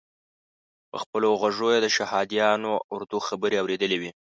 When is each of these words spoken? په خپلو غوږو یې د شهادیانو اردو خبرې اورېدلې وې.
په 0.89 0.97
خپلو 1.03 1.29
غوږو 1.39 1.67
یې 1.75 1.79
د 1.81 1.87
شهادیانو 1.97 2.71
اردو 2.95 3.17
خبرې 3.27 3.57
اورېدلې 3.61 3.97
وې. 4.01 4.11